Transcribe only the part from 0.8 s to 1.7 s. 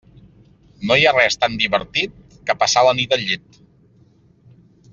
No hi ha res tan